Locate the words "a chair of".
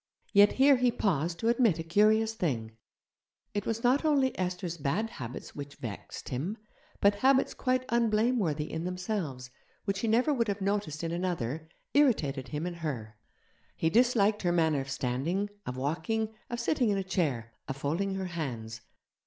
16.97-17.77